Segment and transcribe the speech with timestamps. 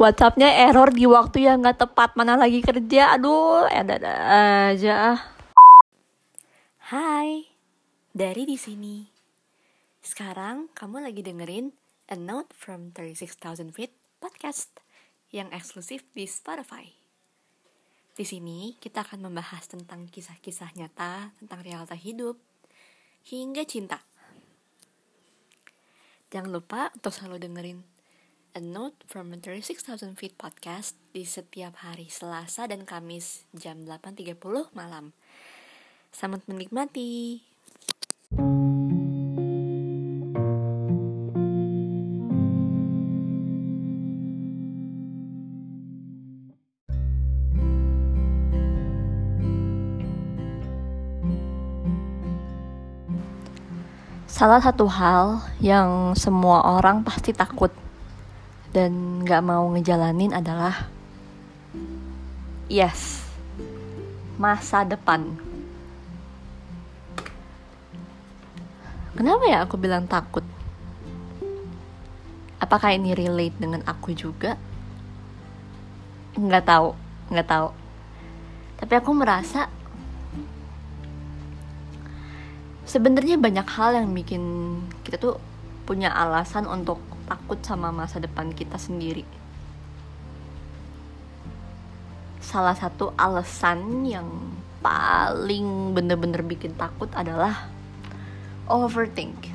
[0.00, 4.00] WhatsAppnya error di waktu yang nggak tepat mana lagi kerja aduh ada
[4.72, 5.20] aja
[6.88, 7.44] Hai
[8.08, 9.04] dari di sini
[10.00, 11.76] sekarang kamu lagi dengerin
[12.08, 14.72] A Note from 36,000 Feet podcast
[15.36, 16.88] yang eksklusif di Spotify.
[18.16, 22.40] Di sini kita akan membahas tentang kisah-kisah nyata tentang realita hidup
[23.28, 24.00] hingga cinta.
[26.32, 27.89] Jangan lupa untuk selalu dengerin
[28.50, 34.74] A Note from a 36,000 Feet podcast di setiap hari Selasa dan Kamis jam 8.30
[34.74, 35.14] malam.
[36.10, 37.46] Selamat menikmati.
[54.26, 57.70] Salah satu hal yang semua orang pasti takut
[58.70, 60.86] dan gak mau ngejalanin adalah
[62.70, 63.26] yes,
[64.38, 65.34] masa depan.
[69.18, 70.46] Kenapa ya aku bilang takut?
[72.62, 74.54] Apakah ini relate dengan aku juga?
[76.38, 76.94] Nggak tahu,
[77.34, 77.68] nggak tahu.
[78.78, 79.66] Tapi aku merasa
[82.86, 84.42] sebenarnya banyak hal yang bikin
[85.02, 85.36] kita tuh
[85.84, 89.22] punya alasan untuk takut sama masa depan kita sendiri.
[92.42, 94.26] Salah satu alasan yang
[94.82, 97.70] paling bener-bener bikin takut adalah
[98.66, 99.54] overthink.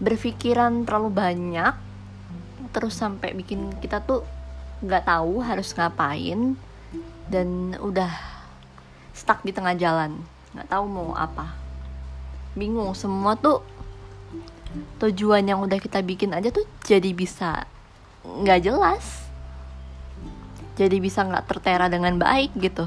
[0.00, 1.74] Berpikiran terlalu banyak,
[2.72, 4.24] terus sampai bikin kita tuh
[4.80, 6.56] nggak tahu harus ngapain
[7.28, 8.12] dan udah
[9.16, 10.20] stuck di tengah jalan
[10.52, 11.56] nggak tahu mau apa
[12.52, 13.64] bingung semua tuh
[14.96, 17.64] tujuan yang udah kita bikin aja tuh jadi bisa
[18.24, 19.26] nggak jelas.
[20.76, 22.84] Jadi bisa nggak tertera dengan baik gitu.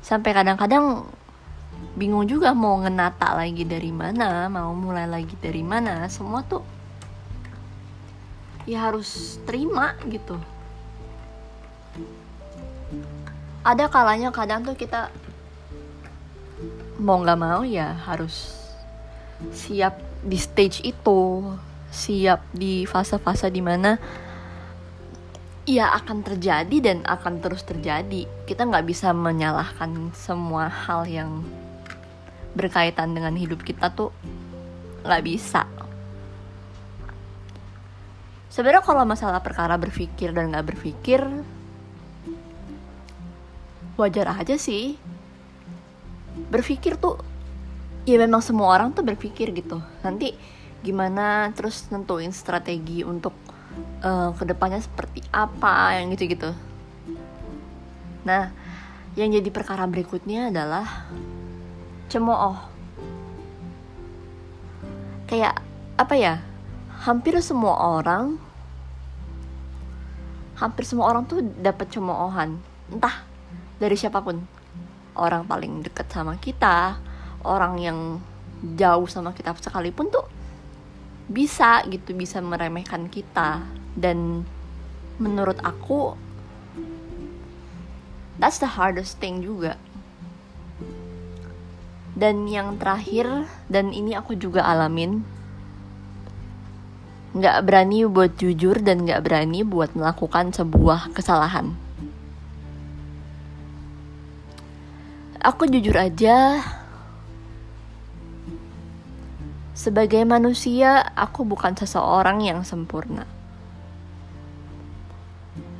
[0.00, 1.06] Sampai kadang-kadang
[1.98, 6.06] bingung juga mau ngenata lagi dari mana mau mulai lagi dari mana.
[6.06, 6.62] Semua tuh
[8.68, 10.38] ya harus terima gitu.
[13.66, 15.10] Ada kalanya kadang tuh kita
[17.00, 18.56] mau nggak mau ya harus
[19.56, 21.42] siap di stage itu
[21.90, 23.98] siap di fase-fase di mana
[25.66, 28.26] ya akan terjadi dan akan terus terjadi.
[28.46, 31.44] Kita nggak bisa menyalahkan semua hal yang
[32.54, 34.10] berkaitan dengan hidup kita tuh
[35.06, 35.64] nggak bisa.
[38.50, 41.22] Sebenarnya kalau masalah perkara berpikir dan nggak berpikir
[43.94, 44.98] wajar aja sih.
[46.50, 47.29] Berpikir tuh
[48.10, 49.78] ya memang semua orang tuh berpikir gitu.
[50.02, 50.34] Nanti
[50.82, 53.36] gimana terus nentuin strategi untuk
[54.02, 56.50] uh, ke depannya seperti apa yang gitu-gitu.
[58.26, 58.50] Nah
[59.14, 61.06] yang jadi perkara berikutnya adalah
[62.10, 62.58] cemooh.
[65.30, 65.62] Kayak
[65.94, 66.34] apa ya
[67.06, 68.34] hampir semua orang
[70.58, 72.58] hampir semua orang tuh dapat cemoohan.
[72.90, 73.22] Entah
[73.78, 74.42] dari siapa pun.
[75.10, 77.09] Orang paling dekat sama kita
[77.44, 77.98] orang yang
[78.76, 80.26] jauh sama kita sekalipun tuh
[81.30, 83.64] bisa gitu bisa meremehkan kita.
[83.94, 84.44] Dan
[85.20, 86.16] menurut aku
[88.40, 89.76] that's the hardest thing juga.
[92.16, 95.24] Dan yang terakhir dan ini aku juga alamin
[97.30, 101.78] nggak berani buat jujur dan nggak berani buat melakukan sebuah kesalahan.
[105.40, 106.60] Aku jujur aja,
[109.80, 113.24] sebagai manusia, aku bukan seseorang yang sempurna.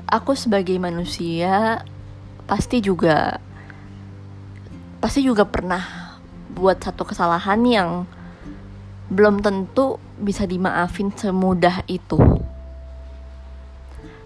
[0.08, 1.84] Aku sebagai manusia
[2.48, 3.36] pasti juga
[5.04, 6.16] pasti juga pernah
[6.48, 7.90] buat satu kesalahan yang
[9.12, 12.16] belum tentu bisa dimaafin semudah itu.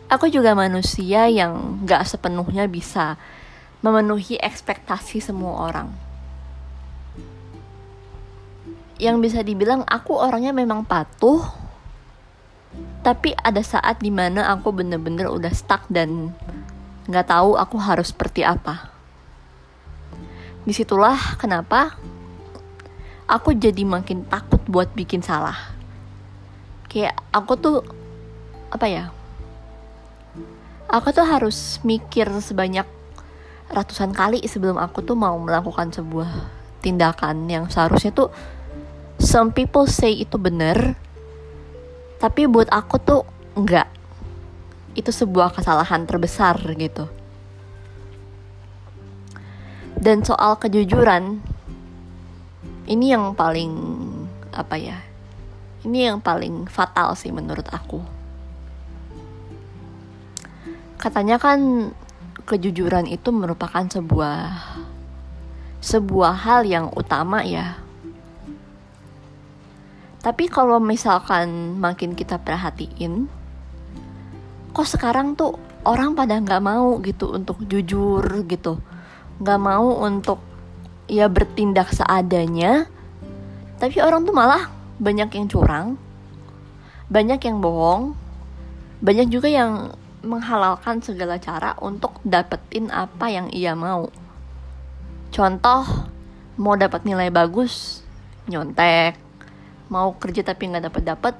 [0.07, 3.19] Aku juga manusia yang gak sepenuhnya bisa
[3.83, 6.14] memenuhi ekspektasi semua orang.
[8.97, 11.43] Yang bisa dibilang aku orangnya memang patuh,
[13.05, 16.33] tapi ada saat di mana aku bener-bener udah stuck dan
[17.05, 18.89] nggak tahu aku harus seperti apa.
[20.65, 21.93] Di situlah kenapa
[23.29, 25.77] aku jadi makin takut buat bikin salah.
[26.89, 27.79] Kayak aku tuh
[28.73, 29.05] apa ya?
[30.89, 32.87] Aku tuh harus mikir sebanyak
[33.69, 36.31] ratusan kali sebelum aku tuh mau melakukan sebuah
[36.85, 38.29] tindakan yang seharusnya tuh
[39.17, 41.01] some people say itu bener
[42.25, 43.23] tapi buat aku tuh
[43.53, 43.85] enggak.
[44.97, 47.05] Itu sebuah kesalahan terbesar gitu.
[49.99, 51.45] Dan soal kejujuran
[52.89, 53.73] ini yang paling
[54.57, 54.99] apa ya
[55.85, 58.01] ini yang paling fatal sih menurut aku.
[60.97, 61.93] Katanya kan
[62.49, 64.74] kejujuran itu merupakan sebuah
[65.85, 67.77] sebuah hal yang utama ya.
[70.25, 73.29] Tapi kalau misalkan makin kita perhatiin,
[74.73, 78.81] kok sekarang tuh orang pada nggak mau gitu untuk jujur gitu,
[79.45, 80.41] nggak mau untuk
[81.05, 82.89] ya bertindak seadanya.
[83.77, 86.01] Tapi orang tuh malah banyak yang curang,
[87.13, 88.17] banyak yang bohong,
[89.05, 89.93] banyak juga yang
[90.25, 94.24] menghalalkan segala cara untuk dapetin apa yang ia mau.
[95.35, 95.83] Contoh,
[96.55, 98.07] mau dapat nilai bagus,
[98.47, 99.19] nyontek.
[99.91, 101.35] Mau kerja tapi nggak dapat dapat,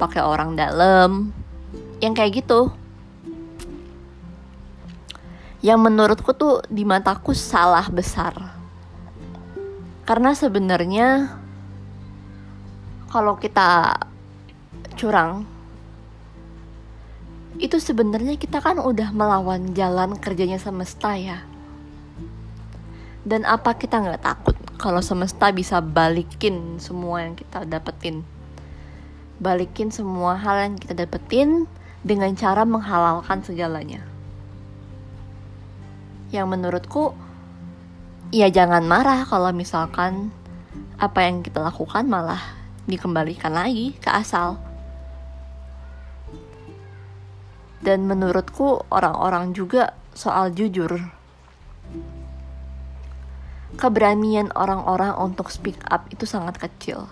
[0.00, 1.28] pakai orang dalam.
[2.00, 2.72] Yang kayak gitu.
[5.60, 8.32] Yang menurutku tuh di mataku salah besar.
[10.08, 11.36] Karena sebenarnya
[13.12, 13.92] kalau kita
[14.96, 15.44] curang
[17.60, 21.44] itu sebenarnya kita kan udah melawan jalan kerjanya semesta ya.
[23.24, 28.20] Dan apa kita nggak takut kalau semesta bisa balikin semua yang kita dapetin?
[29.40, 31.64] Balikin semua hal yang kita dapetin
[32.04, 34.04] dengan cara menghalalkan segalanya.
[36.28, 37.04] Yang menurutku,
[38.28, 40.28] ya jangan marah kalau misalkan
[41.00, 42.40] apa yang kita lakukan malah
[42.84, 44.60] dikembalikan lagi ke asal.
[47.84, 50.96] dan menurutku orang-orang juga soal jujur.
[53.84, 57.04] Keberanian orang-orang untuk speak up itu sangat kecil.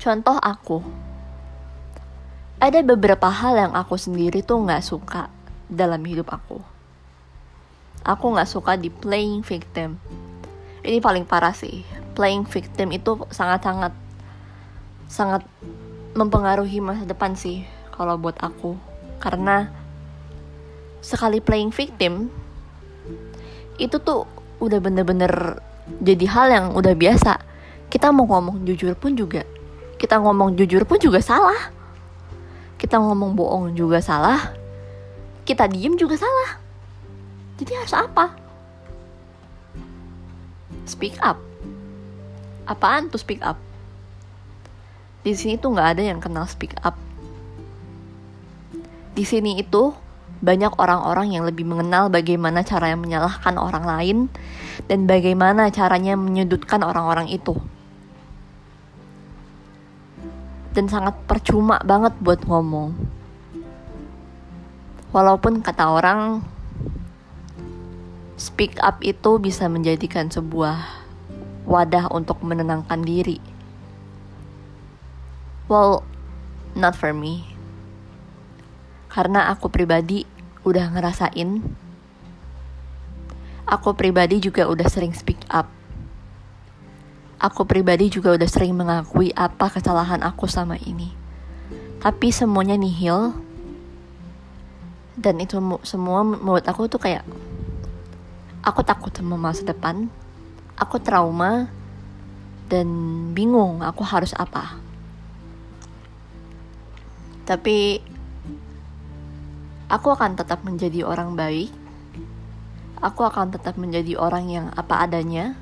[0.00, 0.80] Contoh aku,
[2.56, 5.28] ada beberapa hal yang aku sendiri tuh nggak suka
[5.68, 6.56] dalam hidup aku.
[8.00, 10.00] Aku nggak suka di playing victim.
[10.80, 11.84] Ini paling parah sih.
[12.16, 13.92] Playing victim itu sangat-sangat
[15.12, 15.44] sangat
[16.16, 18.72] mempengaruhi masa depan sih kalau buat aku
[19.20, 19.68] karena
[21.04, 22.32] sekali playing victim
[23.76, 24.24] itu tuh
[24.60, 25.60] udah bener-bener
[26.02, 27.38] jadi hal yang udah biasa.
[27.86, 29.46] Kita mau ngomong jujur pun juga.
[29.96, 31.72] Kita ngomong jujur pun juga salah.
[32.76, 34.52] Kita ngomong bohong juga salah.
[35.46, 36.58] Kita diem juga salah.
[37.56, 38.34] Jadi harus apa?
[40.84, 41.40] Speak up.
[42.66, 43.56] Apaan tuh speak up?
[45.22, 46.98] Di sini tuh nggak ada yang kenal speak up.
[49.16, 49.96] Di sini itu
[50.44, 54.18] banyak orang-orang yang lebih mengenal bagaimana cara yang menyalahkan orang lain
[54.84, 57.56] dan bagaimana caranya menyudutkan orang-orang itu.
[60.76, 62.92] Dan sangat percuma banget buat ngomong.
[65.16, 66.44] Walaupun kata orang
[68.36, 70.84] speak up itu bisa menjadikan sebuah
[71.64, 73.40] wadah untuk menenangkan diri.
[75.72, 76.04] Well,
[76.76, 77.55] not for me
[79.16, 80.28] karena aku pribadi
[80.60, 81.64] udah ngerasain.
[83.64, 85.72] Aku pribadi juga udah sering speak up.
[87.40, 91.16] Aku pribadi juga udah sering mengakui apa kesalahan aku sama ini.
[92.04, 93.32] Tapi semuanya nihil.
[95.16, 95.56] Dan itu
[95.88, 97.24] semua membuat aku tuh kayak
[98.60, 100.12] aku takut sama masa depan.
[100.76, 101.72] Aku trauma
[102.68, 102.84] dan
[103.32, 104.76] bingung aku harus apa.
[107.48, 108.12] Tapi
[109.86, 111.70] aku akan tetap menjadi orang baik.
[112.96, 115.52] Aku akan tetap menjadi orang yang apa adanya,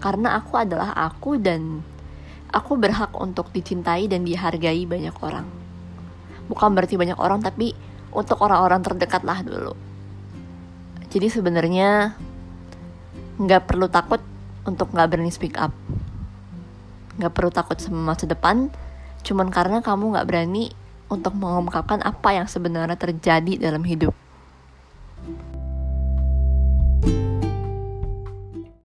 [0.00, 1.84] karena aku adalah aku dan
[2.50, 5.44] aku berhak untuk dicintai dan dihargai banyak orang.
[6.48, 7.76] Bukan berarti banyak orang, tapi
[8.16, 9.76] untuk orang-orang terdekat lah dulu.
[11.12, 12.16] Jadi sebenarnya
[13.36, 14.24] nggak perlu takut
[14.64, 15.72] untuk nggak berani speak up.
[17.20, 18.72] Nggak perlu takut sama masa depan,
[19.20, 20.72] cuman karena kamu nggak berani
[21.12, 24.16] untuk mengungkapkan apa yang sebenarnya terjadi dalam hidup.